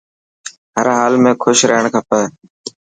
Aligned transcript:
هر 0.75 0.87
حال 0.97 1.13
۾ 1.29 1.31
کوش 1.43 1.59
رهڻ 1.69 1.85
کپي. 1.93 2.21